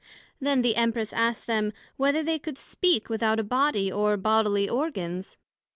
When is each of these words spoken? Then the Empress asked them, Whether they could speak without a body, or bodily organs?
Then 0.39 0.63
the 0.63 0.77
Empress 0.77 1.13
asked 1.13 1.45
them, 1.45 1.73
Whether 1.95 2.23
they 2.23 2.39
could 2.39 2.57
speak 2.57 3.07
without 3.07 3.39
a 3.39 3.43
body, 3.43 3.91
or 3.91 4.17
bodily 4.17 4.67
organs? 4.67 5.37